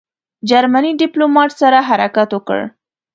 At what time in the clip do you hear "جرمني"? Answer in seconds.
0.49-0.91